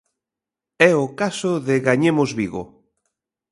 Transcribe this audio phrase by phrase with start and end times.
[0.89, 2.63] É o caso de Gañemos Vigo.